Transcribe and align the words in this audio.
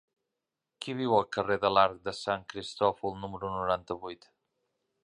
Qui 0.85 0.95
viu 1.01 1.13
al 1.17 1.27
carrer 1.37 1.57
de 1.65 1.71
l'Arc 1.75 2.01
de 2.09 2.15
Sant 2.21 2.49
Cristòfol 2.55 3.17
número 3.23 3.53
noranta-vuit? 3.59 4.29